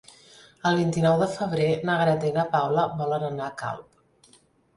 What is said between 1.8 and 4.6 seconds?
na Greta i na Paula volen anar a Calp.